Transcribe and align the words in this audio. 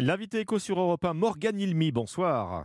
L'invité 0.00 0.40
éco 0.40 0.58
sur 0.58 0.80
Europe 0.80 1.04
1, 1.04 1.12
Morgan 1.12 1.60
Ilmi, 1.60 1.92
bonsoir. 1.92 2.64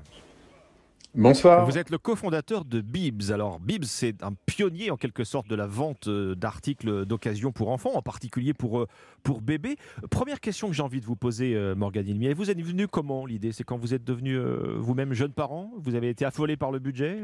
Bonsoir. 1.13 1.65
Vous 1.65 1.77
êtes 1.77 1.89
le 1.89 1.97
cofondateur 1.97 2.63
de 2.63 2.79
Bibs. 2.79 3.29
Alors 3.29 3.59
Bibs, 3.59 3.83
c'est 3.83 4.23
un 4.23 4.31
pionnier 4.45 4.89
en 4.89 4.95
quelque 4.95 5.25
sorte 5.25 5.47
de 5.49 5.55
la 5.55 5.67
vente 5.67 6.07
euh, 6.07 6.35
d'articles 6.35 7.05
d'occasion 7.05 7.51
pour 7.51 7.69
enfants, 7.69 7.91
en 7.93 8.01
particulier 8.01 8.53
pour, 8.53 8.79
euh, 8.79 8.87
pour 9.23 9.41
bébés. 9.41 9.75
Première 10.09 10.39
question 10.39 10.69
que 10.69 10.73
j'ai 10.73 10.83
envie 10.83 11.01
de 11.01 11.05
vous 11.05 11.17
poser, 11.17 11.55
euh, 11.55 11.75
Morgan 11.75 12.07
Ilmi. 12.07 12.33
Vous 12.33 12.49
êtes 12.49 12.61
venu 12.61 12.87
comment 12.87 13.25
l'idée? 13.25 13.51
C'est 13.51 13.65
quand 13.65 13.77
vous 13.77 13.93
êtes 13.93 14.05
devenu 14.05 14.37
vous-même 14.77 15.13
jeune 15.13 15.33
parent? 15.33 15.71
Vous 15.77 15.95
avez 15.95 16.09
été 16.09 16.23
affolé 16.23 16.55
par 16.55 16.71
le 16.71 16.79
budget 16.79 17.17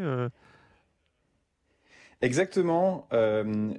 Exactement. 2.21 3.07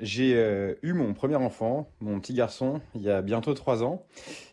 j'ai 0.00 0.76
eu 0.82 0.92
mon 0.92 1.14
premier 1.14 1.36
enfant, 1.36 1.88
mon 2.00 2.18
petit 2.20 2.34
garçon, 2.34 2.80
il 2.94 3.02
y 3.02 3.10
a 3.10 3.22
bientôt 3.22 3.54
trois 3.54 3.82
ans. 3.82 4.04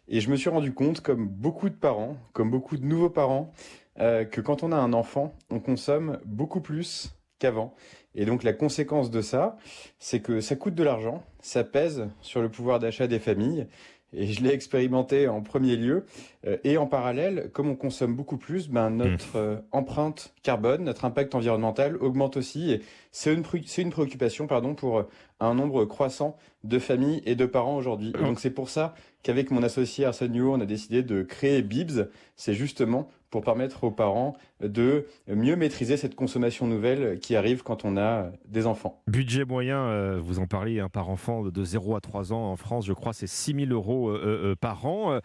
Et 0.07 0.21
je 0.21 0.31
me 0.31 0.35
suis 0.35 0.49
rendu 0.49 0.73
compte, 0.73 1.01
comme 1.01 1.27
beaucoup 1.27 1.69
de 1.69 1.75
parents, 1.75 2.17
comme 2.33 2.49
beaucoup 2.49 2.77
de 2.77 2.85
nouveaux 2.85 3.11
parents, 3.11 3.53
euh, 3.99 4.25
que 4.25 4.41
quand 4.41 4.63
on 4.63 4.71
a 4.71 4.75
un 4.75 4.93
enfant, 4.93 5.35
on 5.51 5.59
consomme 5.59 6.19
beaucoup 6.25 6.61
plus 6.61 7.11
qu'avant. 7.37 7.75
Et 8.15 8.25
donc 8.25 8.43
la 8.43 8.53
conséquence 8.53 9.11
de 9.11 9.21
ça, 9.21 9.57
c'est 9.99 10.19
que 10.19 10.41
ça 10.41 10.55
coûte 10.55 10.73
de 10.73 10.83
l'argent, 10.83 11.23
ça 11.41 11.63
pèse 11.63 12.09
sur 12.21 12.41
le 12.41 12.49
pouvoir 12.49 12.79
d'achat 12.79 13.07
des 13.07 13.19
familles. 13.19 13.67
Et 14.13 14.27
je 14.27 14.43
l'ai 14.43 14.51
expérimenté 14.51 15.27
en 15.27 15.41
premier 15.41 15.75
lieu. 15.75 16.05
Euh, 16.47 16.57
et 16.63 16.77
en 16.77 16.87
parallèle, 16.87 17.49
comme 17.53 17.69
on 17.69 17.75
consomme 17.75 18.15
beaucoup 18.15 18.37
plus, 18.37 18.69
ben, 18.69 18.89
notre 18.89 19.37
mmh. 19.37 19.37
euh, 19.37 19.55
empreinte 19.71 20.33
carbone, 20.41 20.83
notre 20.83 21.05
impact 21.05 21.35
environnemental 21.35 21.97
augmente 21.97 22.37
aussi. 22.37 22.71
Et 22.71 22.81
c'est 23.11 23.33
une, 23.33 23.43
une, 23.77 23.89
préoccupation 23.91 24.47
pardon, 24.47 24.73
pour 24.73 25.05
un 25.39 25.53
nombre 25.53 25.85
croissant 25.85 26.37
de 26.63 26.79
familles 26.79 27.21
et 27.25 27.35
de 27.35 27.45
parents 27.45 27.77
aujourd'hui. 27.77 28.13
Mmh. 28.15 28.23
Donc 28.23 28.39
c'est 28.39 28.49
pour 28.49 28.69
ça 28.69 28.95
qu'avec 29.23 29.51
mon 29.51 29.63
associé 29.63 30.05
Arsène 30.05 30.31
Newell, 30.31 30.59
on 30.59 30.61
a 30.61 30.65
décidé 30.65 31.03
de 31.03 31.21
créer 31.23 31.61
Bibs. 31.61 32.09
C'est 32.35 32.53
justement 32.53 33.09
pour 33.29 33.43
permettre 33.43 33.83
aux 33.83 33.91
parents 33.91 34.35
de 34.61 35.05
mieux 35.27 35.55
maîtriser 35.55 35.97
cette 35.97 36.15
consommation 36.15 36.67
nouvelle 36.67 37.19
qui 37.19 37.35
arrive 37.35 37.63
quand 37.63 37.85
on 37.85 37.97
a 37.97 38.31
des 38.47 38.65
enfants. 38.65 39.01
Budget 39.07 39.45
moyen, 39.45 39.79
euh, 39.79 40.19
vous 40.21 40.39
en 40.39 40.47
parlez, 40.47 40.79
hein, 40.79 40.89
par 40.89 41.09
enfant 41.09 41.43
de 41.43 41.63
0 41.63 41.95
à 41.95 42.01
3 42.01 42.33
ans 42.33 42.51
en 42.51 42.55
France, 42.55 42.85
je 42.85 42.93
crois, 42.93 43.13
c'est 43.13 43.27
6 43.27 43.53
000 43.67 43.71
euros 43.71 44.09
euh, 44.09 44.51
euh, 44.51 44.55
par 44.55 44.85
an. 44.85 45.19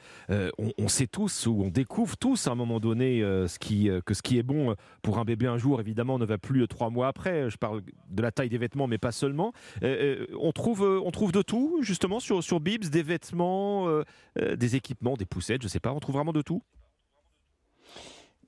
On, 0.78 0.88
sait 0.88 1.06
tous, 1.06 1.46
ou 1.46 1.62
on 1.64 1.70
découvre 1.70 2.16
tous 2.16 2.46
à 2.46 2.52
un 2.52 2.54
moment 2.54 2.78
donné 2.78 3.20
ce 3.20 3.58
qui, 3.58 3.88
que 4.04 4.14
ce 4.14 4.22
qui 4.22 4.38
est 4.38 4.42
bon 4.42 4.74
pour 5.02 5.18
un 5.18 5.24
bébé 5.24 5.46
un 5.46 5.58
jour, 5.58 5.80
évidemment, 5.80 6.18
ne 6.18 6.24
va 6.24 6.38
plus 6.38 6.66
trois 6.68 6.90
mois 6.90 7.08
après. 7.08 7.50
Je 7.50 7.56
parle 7.56 7.82
de 8.10 8.22
la 8.22 8.30
taille 8.30 8.48
des 8.48 8.58
vêtements, 8.58 8.86
mais 8.86 8.98
pas 8.98 9.12
seulement. 9.12 9.52
on, 9.82 10.52
trouve, 10.52 10.82
on 10.82 11.10
trouve 11.10 11.32
de 11.32 11.42
tout, 11.42 11.78
justement, 11.82 12.20
sur, 12.20 12.42
sur 12.42 12.60
Bibs, 12.60 12.84
des 12.84 13.02
vêtements, 13.02 13.88
des 14.36 14.76
équipements, 14.76 15.14
des 15.14 15.26
poussettes, 15.26 15.62
je 15.62 15.68
sais 15.68 15.80
pas, 15.80 15.92
on 15.92 16.00
trouve 16.00 16.16
vraiment 16.16 16.32
de 16.32 16.42
tout? 16.42 16.62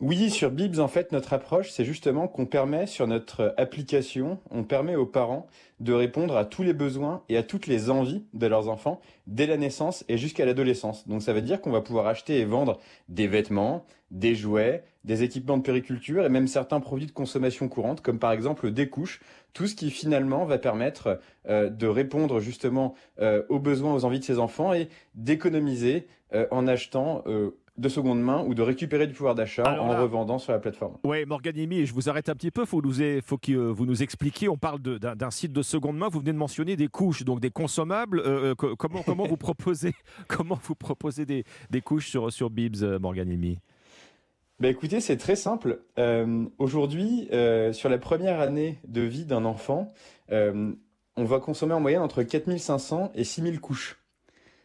Oui, 0.00 0.30
sur 0.30 0.50
Bibs, 0.50 0.78
en 0.78 0.88
fait, 0.88 1.12
notre 1.12 1.32
approche, 1.32 1.70
c'est 1.70 1.84
justement 1.84 2.28
qu'on 2.28 2.44
permet 2.44 2.86
sur 2.86 3.06
notre 3.06 3.54
application, 3.56 4.38
on 4.50 4.62
permet 4.62 4.94
aux 4.94 5.06
parents 5.06 5.46
de 5.80 5.92
répondre 5.92 6.36
à 6.36 6.44
tous 6.44 6.62
les 6.62 6.74
besoins 6.74 7.22
et 7.28 7.36
à 7.36 7.42
toutes 7.42 7.66
les 7.66 7.88
envies 7.88 8.24
de 8.34 8.46
leurs 8.46 8.68
enfants 8.68 9.00
dès 9.26 9.46
la 9.46 9.56
naissance 9.56 10.04
et 10.08 10.18
jusqu'à 10.18 10.44
l'adolescence. 10.44 11.08
Donc 11.08 11.22
ça 11.22 11.32
veut 11.32 11.40
dire 11.40 11.60
qu'on 11.60 11.70
va 11.70 11.80
pouvoir 11.80 12.06
acheter 12.06 12.38
et 12.38 12.44
vendre 12.44 12.78
des 13.08 13.26
vêtements, 13.26 13.84
des 14.10 14.34
jouets, 14.34 14.84
des 15.04 15.22
équipements 15.22 15.56
de 15.56 15.62
périculture 15.62 16.24
et 16.24 16.28
même 16.28 16.48
certains 16.48 16.80
produits 16.80 17.06
de 17.06 17.12
consommation 17.12 17.68
courante, 17.68 18.00
comme 18.02 18.18
par 18.18 18.32
exemple 18.32 18.70
des 18.70 18.88
couches, 18.88 19.20
tout 19.52 19.66
ce 19.66 19.74
qui 19.74 19.90
finalement 19.90 20.44
va 20.44 20.58
permettre 20.58 21.20
euh, 21.48 21.70
de 21.70 21.86
répondre 21.86 22.40
justement 22.40 22.94
euh, 23.20 23.42
aux 23.48 23.58
besoins, 23.58 23.94
aux 23.94 24.04
envies 24.04 24.20
de 24.20 24.24
ses 24.24 24.38
enfants 24.38 24.74
et 24.74 24.88
d'économiser 25.14 26.06
euh, 26.34 26.46
en 26.50 26.66
achetant 26.66 27.24
de 27.78 27.88
seconde 27.88 28.20
main 28.20 28.42
ou 28.46 28.54
de 28.54 28.62
récupérer 28.62 29.06
du 29.06 29.12
pouvoir 29.12 29.34
d'achat 29.34 29.80
en 29.80 30.00
revendant 30.00 30.38
sur 30.38 30.52
la 30.52 30.58
plateforme. 30.58 30.96
Oui, 31.04 31.24
Morganimi, 31.26 31.84
je 31.84 31.92
vous 31.92 32.08
arrête 32.08 32.28
un 32.28 32.34
petit 32.34 32.50
peu, 32.50 32.64
faut 32.64 32.80
nous, 32.80 32.94
faut 33.22 33.38
que 33.38 33.52
euh, 33.52 33.72
vous 33.72 33.86
nous 33.86 34.02
expliquiez, 34.02 34.48
on 34.48 34.56
parle 34.56 34.80
d'un 34.80 35.30
site 35.30 35.52
de 35.52 35.62
seconde 35.62 35.98
main, 35.98 36.08
vous 36.08 36.20
venez 36.20 36.32
de 36.32 36.38
mentionner 36.38 36.76
des 36.76 36.88
couches, 36.88 37.24
donc 37.24 37.40
des 37.40 37.50
consommables, 37.50 38.20
euh, 38.20 38.54
euh, 38.62 38.74
comment, 38.76 39.02
comment 39.02 39.26
vous 39.26 39.36
proposez, 39.36 39.94
comment 40.28 40.58
vous 40.62 40.74
proposez 40.74 41.26
des, 41.26 41.44
couches 41.84 42.08
sur, 42.08 42.32
sur 42.32 42.50
Bibs, 42.50 42.82
Morganimi 43.00 43.58
bah 44.58 44.68
écoutez, 44.68 45.00
c'est 45.00 45.18
très 45.18 45.36
simple. 45.36 45.82
Aujourd'hui, 46.56 47.28
sur 47.72 47.90
la 47.90 47.98
première 47.98 48.40
année 48.40 48.78
de 48.88 49.02
vie 49.02 49.26
d'un 49.26 49.44
enfant, 49.44 49.92
on 50.30 51.24
va 51.24 51.40
consommer 51.40 51.74
en 51.74 51.80
moyenne 51.80 52.00
entre 52.00 52.22
4500 52.22 53.12
et 53.14 53.24
6000 53.24 53.60
couches, 53.60 53.98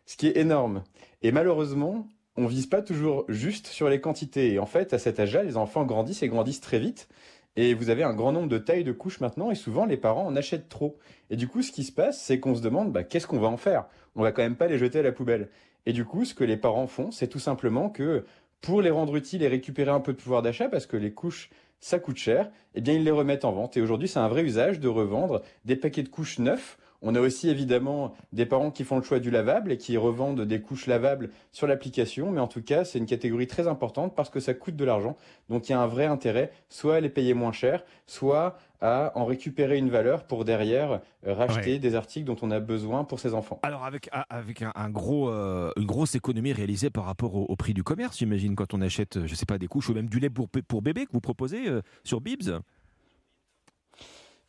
ce 0.05 0.15
qui 0.15 0.27
est 0.27 0.37
énorme. 0.37 0.83
Et 1.21 1.33
malheureusement, 1.33 2.07
on 2.41 2.47
vise 2.47 2.65
pas 2.65 2.81
toujours 2.81 3.25
juste 3.27 3.67
sur 3.67 3.87
les 3.87 4.01
quantités. 4.01 4.53
Et 4.53 4.59
en 4.59 4.65
fait, 4.65 4.93
à 4.93 4.97
cet 4.97 5.19
âge-là, 5.19 5.43
les 5.43 5.57
enfants 5.57 5.85
grandissent 5.85 6.23
et 6.23 6.27
grandissent 6.27 6.61
très 6.61 6.79
vite. 6.79 7.07
Et 7.55 7.73
vous 7.73 7.89
avez 7.89 8.03
un 8.03 8.13
grand 8.13 8.31
nombre 8.31 8.47
de 8.47 8.57
tailles 8.57 8.83
de 8.83 8.91
couches 8.91 9.19
maintenant, 9.19 9.51
et 9.51 9.55
souvent 9.55 9.85
les 9.85 9.97
parents 9.97 10.25
en 10.25 10.35
achètent 10.35 10.69
trop. 10.69 10.97
Et 11.29 11.35
du 11.35 11.47
coup, 11.47 11.61
ce 11.61 11.71
qui 11.71 11.83
se 11.83 11.91
passe, 11.91 12.19
c'est 12.19 12.39
qu'on 12.39 12.55
se 12.55 12.61
demande 12.61 12.91
bah, 12.91 13.03
qu'est-ce 13.03 13.27
qu'on 13.27 13.39
va 13.39 13.49
en 13.49 13.57
faire? 13.57 13.85
On 14.15 14.23
va 14.23 14.31
quand 14.31 14.41
même 14.41 14.55
pas 14.55 14.67
les 14.67 14.79
jeter 14.79 14.99
à 14.99 15.03
la 15.03 15.11
poubelle. 15.11 15.49
Et 15.85 15.93
du 15.93 16.05
coup, 16.05 16.25
ce 16.25 16.33
que 16.33 16.43
les 16.43 16.57
parents 16.57 16.87
font, 16.87 17.11
c'est 17.11 17.27
tout 17.27 17.39
simplement 17.39 17.89
que 17.89 18.25
pour 18.61 18.81
les 18.81 18.89
rendre 18.89 19.15
utiles 19.15 19.43
et 19.43 19.47
récupérer 19.47 19.91
un 19.91 19.99
peu 19.99 20.13
de 20.13 20.17
pouvoir 20.17 20.41
d'achat, 20.41 20.69
parce 20.69 20.85
que 20.87 20.97
les 20.97 21.11
couches, 21.11 21.49
ça 21.79 21.99
coûte 21.99 22.17
cher, 22.17 22.49
eh 22.75 22.81
bien 22.81 22.93
ils 22.93 23.03
les 23.03 23.11
remettent 23.11 23.45
en 23.45 23.51
vente. 23.51 23.75
Et 23.77 23.81
aujourd'hui, 23.81 24.07
c'est 24.07 24.19
un 24.19 24.27
vrai 24.27 24.43
usage 24.43 24.79
de 24.79 24.87
revendre 24.87 25.41
des 25.65 25.75
paquets 25.75 26.03
de 26.03 26.09
couches 26.09 26.39
neufs 26.39 26.77
on 27.01 27.15
a 27.15 27.19
aussi 27.19 27.49
évidemment 27.49 28.13
des 28.31 28.45
parents 28.45 28.71
qui 28.71 28.83
font 28.83 28.97
le 28.97 29.03
choix 29.03 29.19
du 29.19 29.31
lavable 29.31 29.71
et 29.71 29.77
qui 29.77 29.97
revendent 29.97 30.41
des 30.41 30.61
couches 30.61 30.87
lavables 30.87 31.31
sur 31.51 31.67
l'application, 31.67 32.31
mais 32.31 32.39
en 32.39 32.47
tout 32.47 32.61
cas, 32.61 32.85
c'est 32.85 32.99
une 32.99 33.05
catégorie 33.05 33.47
très 33.47 33.67
importante 33.67 34.15
parce 34.15 34.29
que 34.29 34.39
ça 34.39 34.53
coûte 34.53 34.75
de 34.75 34.85
l'argent. 34.85 35.17
Donc 35.49 35.67
il 35.67 35.71
y 35.71 35.75
a 35.75 35.81
un 35.81 35.87
vrai 35.87 36.05
intérêt, 36.05 36.51
soit 36.69 36.95
à 36.95 36.99
les 36.99 37.09
payer 37.09 37.33
moins 37.33 37.51
cher, 37.51 37.83
soit 38.05 38.57
à 38.81 39.11
en 39.15 39.25
récupérer 39.25 39.77
une 39.77 39.89
valeur 39.89 40.25
pour 40.25 40.43
derrière 40.43 41.01
euh, 41.27 41.33
racheter 41.33 41.77
des 41.77 41.95
articles 41.95 42.25
dont 42.25 42.37
on 42.41 42.49
a 42.49 42.59
besoin 42.59 43.03
pour 43.03 43.19
ses 43.19 43.33
enfants. 43.33 43.59
Alors 43.61 43.85
avec, 43.85 44.09
avec 44.29 44.63
un, 44.63 44.89
gros, 44.89 45.29
euh, 45.29 45.71
une 45.77 45.85
grosse 45.85 46.15
économie 46.15 46.51
réalisée 46.51 46.89
par 46.89 47.05
rapport 47.05 47.35
au, 47.35 47.55
prix 47.55 47.73
du 47.75 47.83
commerce, 47.83 48.17
j'imagine, 48.17 48.55
quand 48.55 48.73
on 48.73 48.81
achète, 48.81 49.25
je 49.27 49.35
sais 49.35 49.45
pas, 49.45 49.59
des 49.59 49.67
couches 49.67 49.89
ou 49.89 49.93
même 49.93 50.09
du 50.09 50.19
lait 50.19 50.31
pour, 50.31 50.49
pour 50.49 50.81
bébé 50.81 51.05
que 51.05 51.11
vous 51.13 51.21
proposez 51.21 51.67
euh, 51.67 51.81
sur 52.03 52.21
Bibs 52.21 52.49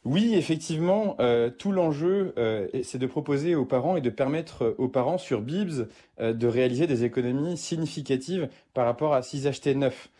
oui, 0.04 0.34
effectivement, 0.34 1.14
euh, 1.20 1.48
tout 1.48 1.70
l'enjeu, 1.70 2.34
euh, 2.36 2.66
c'est 2.82 2.98
de 2.98 3.06
proposer 3.06 3.54
aux 3.54 3.64
parents 3.64 3.96
et 3.96 4.00
de 4.00 4.10
permettre 4.10 4.64
euh, 4.64 4.74
aux 4.78 4.88
parents 4.88 5.16
sur 5.16 5.40
Bibs 5.42 5.86
de 6.22 6.46
réaliser 6.46 6.86
des 6.86 7.04
économies 7.04 7.56
significatives 7.56 8.48
par 8.74 8.86
rapport 8.86 9.14
à 9.14 9.22
s'ils 9.22 9.48
achetaient 9.48 9.74
neuf. 9.74 10.10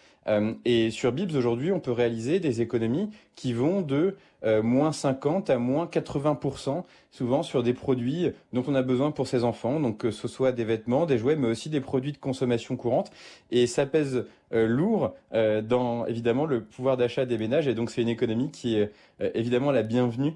et 0.65 0.91
sur 0.91 1.13
Bibs, 1.13 1.35
aujourd'hui, 1.35 1.73
on 1.73 1.81
peut 1.81 1.93
réaliser 1.93 2.41
des 2.41 2.61
économies 2.61 3.11
qui 3.35 3.53
vont 3.53 3.81
de 3.81 4.17
euh, 4.45 4.63
moins 4.63 4.91
50 4.91 5.51
à 5.51 5.59
moins 5.59 5.87
80%, 5.87 6.83
souvent 7.13 7.45
sur 7.45 7.63
des 7.63 7.75
produits 7.75 8.33
dont 8.53 8.65
on 8.67 8.75
a 8.75 8.83
besoin 8.83 9.13
pour 9.13 9.29
ses 9.29 9.45
enfants, 9.45 9.79
donc 9.79 9.99
que 9.99 10.11
ce 10.11 10.27
soit 10.27 10.51
des 10.51 10.65
vêtements, 10.65 11.07
des 11.07 11.17
jouets, 11.17 11.37
mais 11.37 11.47
aussi 11.47 11.71
des 11.71 11.81
produits 11.81 12.11
de 12.11 12.19
consommation 12.19 12.77
courante. 12.77 13.13
Et 13.53 13.69
ça 13.69 13.87
pèse 13.87 14.25
euh, 14.53 14.67
lourd 14.67 15.15
euh, 15.33 15.63
dans 15.63 16.07
évidemment 16.07 16.45
le 16.45 16.65
pouvoir 16.65 16.97
d'achat 16.97 17.25
des 17.25 17.39
ménages, 17.39 17.69
et 17.69 17.75
donc 17.75 17.91
c'est 17.91 18.03
une 18.03 18.09
économie 18.09 18.51
qui 18.51 18.77
est 18.77 18.91
évidemment 19.35 19.71
la 19.71 19.85
bienvenue 19.85 20.35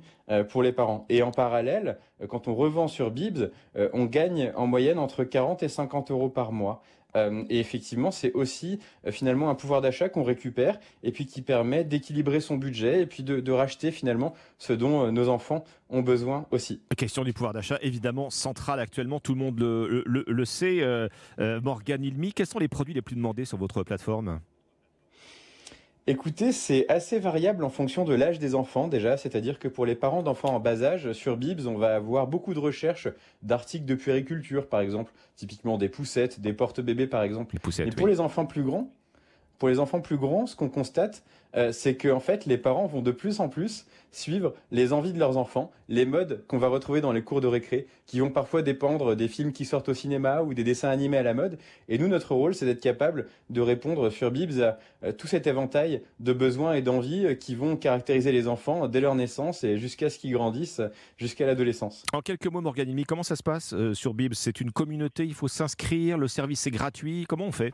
pour 0.48 0.62
les 0.62 0.70
parents. 0.70 1.04
Et 1.08 1.22
en 1.22 1.32
parallèle, 1.32 1.98
quand 2.28 2.46
on 2.46 2.54
revend 2.54 2.86
sur 2.86 3.10
Bibs, 3.10 3.50
on 3.74 4.04
gagne 4.04 4.52
en 4.54 4.68
moyenne 4.68 5.00
entre 5.00 5.24
40 5.24 5.55
et 5.62 5.68
50 5.68 6.10
euros 6.10 6.28
par 6.28 6.52
mois. 6.52 6.82
Euh, 7.16 7.44
et 7.48 7.58
effectivement, 7.58 8.10
c'est 8.10 8.32
aussi 8.32 8.78
euh, 9.06 9.10
finalement 9.10 9.48
un 9.48 9.54
pouvoir 9.54 9.80
d'achat 9.80 10.08
qu'on 10.08 10.22
récupère 10.22 10.78
et 11.02 11.12
puis 11.12 11.26
qui 11.26 11.42
permet 11.42 11.84
d'équilibrer 11.84 12.40
son 12.40 12.56
budget 12.56 13.02
et 13.02 13.06
puis 13.06 13.22
de, 13.22 13.52
racheter 13.56 13.90
finalement 13.90 14.34
ce 14.58 14.74
dont 14.74 15.06
euh, 15.06 15.10
nos 15.10 15.28
enfants 15.28 15.64
ont 15.88 16.02
besoin 16.02 16.46
aussi. 16.50 16.82
Question 16.96 17.24
du 17.24 17.32
pouvoir 17.32 17.54
d'achat, 17.54 17.78
évidemment 17.80 18.28
centrale 18.28 18.80
actuellement, 18.80 19.18
tout 19.18 19.32
le 19.32 19.38
monde 19.38 19.58
le, 19.58 20.44
sait. 20.44 20.82
Morgan 21.38 22.04
Ilmi, 22.04 22.32
quels 22.32 22.46
sont 22.46 22.58
les 22.58 22.68
produits 22.68 22.94
les 22.94 23.02
plus 23.02 23.16
demandés 23.16 23.44
sur 23.44 23.56
votre 23.56 23.82
plateforme? 23.82 24.40
Écoutez, 26.08 26.52
c'est 26.52 26.88
assez 26.88 27.18
variable 27.18 27.64
en 27.64 27.68
fonction 27.68 28.04
de 28.04 28.14
l'âge 28.14 28.38
des 28.38 28.54
enfants 28.54 28.86
déjà, 28.86 29.16
c'est-à-dire 29.16 29.58
que 29.58 29.66
pour 29.66 29.84
les 29.84 29.96
parents 29.96 30.22
d'enfants 30.22 30.54
en 30.54 30.60
bas 30.60 30.84
âge, 30.84 31.12
sur 31.12 31.36
Bibs, 31.36 31.66
on 31.66 31.76
va 31.76 31.96
avoir 31.96 32.28
beaucoup 32.28 32.54
de 32.54 32.60
recherches 32.60 33.08
d'articles 33.42 33.86
de 33.86 33.96
puériculture, 33.96 34.68
par 34.68 34.80
exemple, 34.80 35.12
typiquement 35.34 35.78
des 35.78 35.88
poussettes, 35.88 36.38
des 36.40 36.52
porte-bébés, 36.52 37.08
par 37.08 37.24
exemple. 37.24 37.56
Et 37.56 37.90
pour 37.90 38.06
les 38.06 38.20
enfants 38.20 38.46
plus 38.46 38.62
grands, 38.62 38.88
pour 39.58 39.68
les 39.68 39.78
enfants 39.78 40.00
plus 40.00 40.16
grands, 40.16 40.46
ce 40.46 40.56
qu'on 40.56 40.68
constate, 40.68 41.22
euh, 41.56 41.72
c'est 41.72 41.96
que 41.96 42.08
en 42.08 42.20
fait, 42.20 42.44
les 42.46 42.58
parents 42.58 42.86
vont 42.86 43.00
de 43.00 43.10
plus 43.10 43.40
en 43.40 43.48
plus 43.48 43.86
suivre 44.12 44.54
les 44.70 44.92
envies 44.92 45.12
de 45.12 45.18
leurs 45.18 45.36
enfants, 45.36 45.70
les 45.88 46.06
modes 46.06 46.44
qu'on 46.48 46.58
va 46.58 46.68
retrouver 46.68 47.00
dans 47.00 47.12
les 47.12 47.22
cours 47.22 47.40
de 47.40 47.46
récré, 47.46 47.86
qui 48.06 48.20
vont 48.20 48.30
parfois 48.30 48.62
dépendre 48.62 49.14
des 49.14 49.28
films 49.28 49.52
qui 49.52 49.64
sortent 49.64 49.88
au 49.88 49.94
cinéma 49.94 50.42
ou 50.42 50.54
des 50.54 50.64
dessins 50.64 50.88
animés 50.88 51.18
à 51.18 51.22
la 51.22 51.34
mode. 51.34 51.58
Et 51.88 51.98
nous, 51.98 52.08
notre 52.08 52.34
rôle, 52.34 52.54
c'est 52.54 52.64
d'être 52.66 52.80
capable 52.80 53.26
de 53.50 53.60
répondre 53.60 54.10
sur 54.10 54.30
Bibs 54.30 54.60
à 54.60 54.78
euh, 55.02 55.12
tout 55.12 55.26
cet 55.26 55.46
éventail 55.46 56.02
de 56.20 56.32
besoins 56.32 56.74
et 56.74 56.82
d'envies 56.82 57.26
euh, 57.26 57.34
qui 57.34 57.54
vont 57.54 57.76
caractériser 57.76 58.32
les 58.32 58.48
enfants 58.48 58.88
dès 58.88 59.00
leur 59.00 59.14
naissance 59.14 59.64
et 59.64 59.78
jusqu'à 59.78 60.10
ce 60.10 60.18
qu'ils 60.18 60.32
grandissent, 60.32 60.82
jusqu'à 61.16 61.46
l'adolescence. 61.46 62.02
En 62.12 62.20
quelques 62.20 62.46
mots, 62.46 62.60
Morganimi, 62.60 63.04
comment 63.04 63.22
ça 63.22 63.36
se 63.36 63.42
passe 63.42 63.74
sur 63.92 64.14
Bibs? 64.14 64.34
C'est 64.34 64.60
une 64.60 64.72
communauté, 64.72 65.24
il 65.24 65.34
faut 65.34 65.48
s'inscrire, 65.48 66.18
le 66.18 66.28
service 66.28 66.66
est 66.66 66.70
gratuit, 66.70 67.24
comment 67.28 67.46
on 67.46 67.52
fait? 67.52 67.72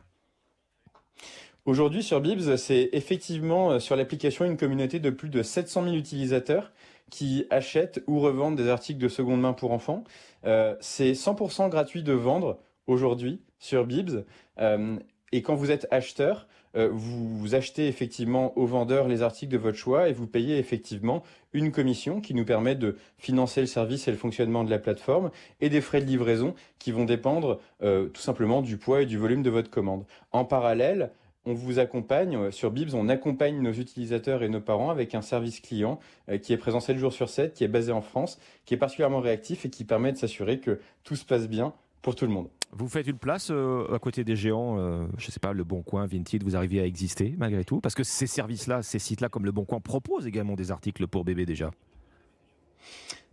Aujourd'hui 1.65 2.03
sur 2.03 2.19
Bibs, 2.19 2.57
c'est 2.57 2.89
effectivement 2.91 3.79
sur 3.79 3.95
l'application 3.95 4.43
une 4.43 4.57
communauté 4.57 4.99
de 4.99 5.09
plus 5.09 5.29
de 5.29 5.41
700 5.41 5.83
000 5.85 5.95
utilisateurs 5.95 6.73
qui 7.09 7.45
achètent 7.49 8.03
ou 8.05 8.19
revendent 8.19 8.57
des 8.57 8.67
articles 8.67 8.99
de 8.99 9.07
seconde 9.07 9.39
main 9.39 9.53
pour 9.53 9.71
enfants. 9.71 10.03
Euh, 10.45 10.75
c'est 10.81 11.13
100% 11.13 11.69
gratuit 11.69 12.03
de 12.03 12.11
vendre 12.11 12.59
aujourd'hui 12.85 13.39
sur 13.59 13.85
Bibs. 13.85 14.25
Euh, 14.59 14.97
et 15.31 15.41
quand 15.41 15.55
vous 15.55 15.71
êtes 15.71 15.87
acheteur, 15.89 16.47
euh, 16.75 16.89
vous, 16.91 17.55
achetez 17.55 17.87
effectivement 17.87 18.57
au 18.57 18.65
vendeur 18.65 19.07
les 19.07 19.21
articles 19.21 19.53
de 19.53 19.57
votre 19.57 19.77
choix 19.77 20.09
et 20.09 20.13
vous 20.13 20.27
payez 20.27 20.57
effectivement 20.57 21.23
une 21.53 21.71
commission 21.71 22.19
qui 22.19 22.33
nous 22.33 22.45
permet 22.45 22.75
de 22.75 22.97
financer 23.17 23.61
le 23.61 23.67
service 23.67 24.09
et 24.09 24.11
le 24.11 24.17
fonctionnement 24.17 24.65
de 24.65 24.69
la 24.69 24.79
plateforme 24.79 25.31
et 25.61 25.69
des 25.69 25.79
frais 25.81 26.01
de 26.01 26.07
livraison 26.07 26.55
qui 26.77 26.91
vont 26.91 27.05
dépendre 27.05 27.61
tout 27.79 28.21
simplement 28.21 28.63
du 28.63 28.77
poids 28.77 29.03
et 29.03 29.05
du 29.05 29.19
volume 29.19 29.43
de 29.43 29.51
votre 29.51 29.69
commande. 29.69 30.03
En 30.31 30.45
parallèle, 30.45 31.11
on 31.45 31.53
vous 31.53 31.79
accompagne, 31.79 32.35
euh, 32.35 32.51
sur 32.51 32.71
Bibs, 32.71 32.93
on 32.93 33.09
accompagne 33.09 33.61
nos 33.61 33.71
utilisateurs 33.71 34.43
et 34.43 34.49
nos 34.49 34.61
parents 34.61 34.89
avec 34.89 35.15
un 35.15 35.21
service 35.21 35.59
client 35.59 35.99
euh, 36.29 36.37
qui 36.37 36.53
est 36.53 36.57
présent 36.57 36.79
7 36.79 36.97
jours 36.97 37.13
sur 37.13 37.29
7, 37.29 37.53
qui 37.53 37.63
est 37.63 37.69
basé 37.69 37.91
en 37.91 38.01
France, 38.01 38.39
qui 38.65 38.73
est 38.73 38.77
particulièrement 38.77 39.19
réactif 39.19 39.65
et 39.65 39.69
qui 39.69 39.83
permet 39.83 40.11
de 40.11 40.17
s'assurer 40.17 40.59
que 40.59 40.79
tout 41.03 41.15
se 41.15 41.25
passe 41.25 41.47
bien 41.47 41.73
pour 42.01 42.15
tout 42.15 42.25
le 42.25 42.31
monde. 42.31 42.47
Vous 42.71 42.87
faites 42.87 43.07
une 43.07 43.17
place 43.17 43.49
euh, 43.51 43.93
à 43.93 43.99
côté 43.99 44.23
des 44.23 44.35
géants, 44.35 44.77
je 45.17 45.27
ne 45.27 45.31
sais 45.31 45.39
pas, 45.39 45.53
Le 45.53 45.63
Bon 45.63 45.83
Coin, 45.83 46.05
Vinted, 46.05 46.43
vous 46.43 46.55
arrivez 46.55 46.79
à 46.79 46.85
exister 46.85 47.35
malgré 47.37 47.63
tout 47.63 47.81
Parce 47.81 47.95
que 47.95 48.03
ces 48.03 48.27
services-là, 48.27 48.81
ces 48.81 48.99
sites-là 48.99 49.29
comme 49.29 49.45
Le 49.45 49.51
Bon 49.51 49.65
Coin 49.65 49.79
proposent 49.79 50.27
également 50.27 50.55
des 50.55 50.71
articles 50.71 51.07
pour 51.07 51.23
bébés 51.23 51.45
déjà? 51.45 51.71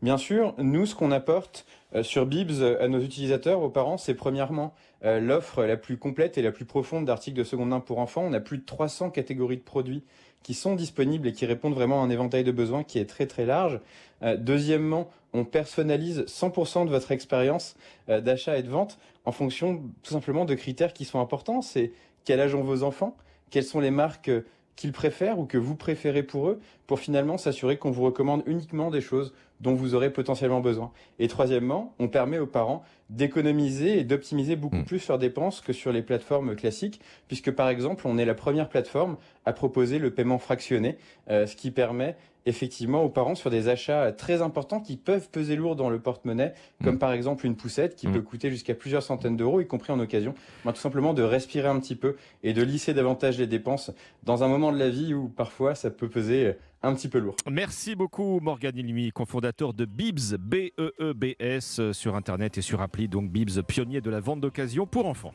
Bien 0.02 0.16
sûr, 0.16 0.54
nous, 0.56 0.86
ce 0.86 0.94
qu'on 0.94 1.10
apporte 1.10 1.66
sur 2.02 2.26
Bibs 2.26 2.62
à 2.80 2.86
nos 2.88 3.00
utilisateurs, 3.00 3.62
aux 3.62 3.68
parents, 3.68 3.98
c'est 3.98 4.14
premièrement 4.14 4.74
euh, 5.04 5.18
l'offre 5.18 5.64
la 5.64 5.76
plus 5.76 5.96
complète 5.96 6.38
et 6.38 6.42
la 6.42 6.52
plus 6.52 6.64
profonde 6.64 7.04
d'articles 7.04 7.36
de 7.36 7.44
seconde 7.44 7.70
main 7.70 7.80
pour 7.80 7.98
enfants. 7.98 8.22
On 8.24 8.32
a 8.32 8.40
plus 8.40 8.58
de 8.58 8.64
300 8.64 9.10
catégories 9.10 9.56
de 9.56 9.62
produits 9.62 10.04
qui 10.42 10.54
sont 10.54 10.74
disponibles 10.74 11.26
et 11.26 11.32
qui 11.32 11.46
répondent 11.46 11.74
vraiment 11.74 12.02
à 12.02 12.04
un 12.04 12.10
éventail 12.10 12.44
de 12.44 12.52
besoins 12.52 12.84
qui 12.84 12.98
est 12.98 13.06
très 13.06 13.26
très 13.26 13.44
large. 13.44 13.80
Euh, 14.22 14.36
deuxièmement, 14.36 15.10
on 15.32 15.44
personnalise 15.44 16.24
100% 16.26 16.86
de 16.86 16.90
votre 16.90 17.12
expérience 17.12 17.76
d'achat 18.08 18.58
et 18.58 18.64
de 18.64 18.68
vente 18.68 18.98
en 19.24 19.30
fonction 19.30 19.80
tout 20.02 20.12
simplement 20.12 20.44
de 20.44 20.54
critères 20.54 20.92
qui 20.92 21.04
sont 21.04 21.20
importants. 21.20 21.62
C'est 21.62 21.92
quel 22.24 22.40
âge 22.40 22.54
ont 22.54 22.64
vos 22.64 22.82
enfants, 22.82 23.16
quelles 23.50 23.64
sont 23.64 23.78
les 23.78 23.92
marques 23.92 24.30
qu'ils 24.74 24.92
préfèrent 24.92 25.38
ou 25.38 25.44
que 25.44 25.58
vous 25.58 25.76
préférez 25.76 26.22
pour 26.22 26.48
eux, 26.48 26.60
pour 26.86 26.98
finalement 26.98 27.38
s'assurer 27.38 27.76
qu'on 27.76 27.90
vous 27.90 28.02
recommande 28.02 28.42
uniquement 28.46 28.90
des 28.90 29.00
choses 29.00 29.32
dont 29.60 29.74
vous 29.74 29.94
aurez 29.94 30.10
potentiellement 30.10 30.60
besoin. 30.60 30.90
Et 31.18 31.28
troisièmement, 31.28 31.94
on 31.98 32.08
permet 32.08 32.38
aux 32.38 32.46
parents 32.46 32.82
d'économiser 33.10 33.98
et 33.98 34.04
d'optimiser 34.04 34.56
beaucoup 34.56 34.76
hmm. 34.76 34.84
plus 34.84 35.08
leurs 35.08 35.18
dépenses 35.18 35.60
que 35.60 35.72
sur 35.72 35.92
les 35.92 36.02
plateformes 36.02 36.54
classiques, 36.54 37.00
puisque 37.28 37.50
par 37.50 37.68
exemple, 37.68 38.06
on 38.06 38.18
est 38.18 38.24
la 38.24 38.34
première 38.34 38.68
plateforme 38.68 39.16
à 39.44 39.52
proposer 39.52 39.98
le 39.98 40.10
paiement 40.10 40.38
fractionné, 40.38 40.96
euh, 41.28 41.46
ce 41.46 41.56
qui 41.56 41.70
permet 41.70 42.16
effectivement 42.46 43.02
aux 43.02 43.08
parents 43.08 43.34
sur 43.34 43.50
des 43.50 43.68
achats 43.68 44.12
très 44.12 44.40
importants 44.42 44.80
qui 44.80 44.96
peuvent 44.96 45.28
peser 45.30 45.56
lourd 45.56 45.76
dans 45.76 45.90
le 45.90 45.98
porte-monnaie, 45.98 46.54
comme 46.82 46.94
mm. 46.94 46.98
par 46.98 47.12
exemple 47.12 47.44
une 47.46 47.56
poussette 47.56 47.96
qui 47.96 48.08
mm. 48.08 48.12
peut 48.12 48.22
coûter 48.22 48.50
jusqu'à 48.50 48.74
plusieurs 48.74 49.02
centaines 49.02 49.36
d'euros, 49.36 49.60
y 49.60 49.66
compris 49.66 49.92
en 49.92 50.00
occasion. 50.00 50.34
Ben, 50.64 50.72
tout 50.72 50.80
simplement 50.80 51.12
de 51.12 51.22
respirer 51.22 51.68
un 51.68 51.78
petit 51.78 51.96
peu 51.96 52.16
et 52.42 52.52
de 52.52 52.62
lisser 52.62 52.94
davantage 52.94 53.38
les 53.38 53.46
dépenses 53.46 53.90
dans 54.22 54.42
un 54.42 54.48
moment 54.48 54.72
de 54.72 54.78
la 54.78 54.88
vie 54.88 55.12
où 55.12 55.28
parfois 55.28 55.74
ça 55.74 55.90
peut 55.90 56.08
peser 56.08 56.54
un 56.82 56.94
petit 56.94 57.08
peu 57.08 57.18
lourd. 57.18 57.36
Merci 57.50 57.94
beaucoup 57.94 58.40
Morgane 58.40 58.76
Ilmi, 58.76 59.12
cofondateur 59.12 59.74
de 59.74 59.84
Bibs, 59.84 60.36
B-E-E-B-S, 60.38 61.92
sur 61.92 62.16
Internet 62.16 62.58
et 62.58 62.62
sur 62.62 62.80
appli, 62.80 63.08
donc 63.08 63.30
Bibs, 63.30 63.62
pionnier 63.66 64.00
de 64.00 64.10
la 64.10 64.20
vente 64.20 64.40
d'occasion 64.40 64.86
pour 64.86 65.06
enfants. 65.06 65.34